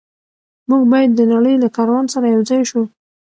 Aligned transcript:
موږ 0.69 0.83
باید 0.91 1.11
د 1.15 1.21
نړۍ 1.33 1.55
له 1.63 1.67
کاروان 1.75 2.05
سره 2.13 2.25
یوځای 2.35 2.61
شو. 2.69 2.81